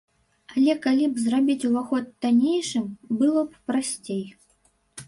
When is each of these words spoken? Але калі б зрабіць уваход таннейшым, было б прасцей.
Але 0.53 0.73
калі 0.85 1.05
б 1.17 1.23
зрабіць 1.25 1.67
уваход 1.69 2.09
таннейшым, 2.27 2.89
было 3.21 3.41
б 3.53 3.65
прасцей. 3.71 4.27